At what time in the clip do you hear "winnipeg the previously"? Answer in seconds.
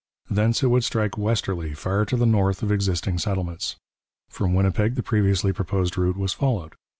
4.55-5.53